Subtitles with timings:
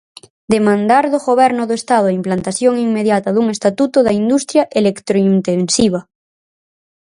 [0.53, 5.99] Demandar do goberno do Estado a implantación inmediata dun estatuto da industria electrointensiva.